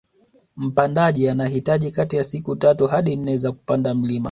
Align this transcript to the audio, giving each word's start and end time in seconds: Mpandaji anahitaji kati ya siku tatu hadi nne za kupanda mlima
Mpandaji 0.57 1.29
anahitaji 1.29 1.91
kati 1.91 2.15
ya 2.15 2.23
siku 2.23 2.55
tatu 2.55 2.87
hadi 2.87 3.15
nne 3.15 3.37
za 3.37 3.51
kupanda 3.51 3.93
mlima 3.93 4.19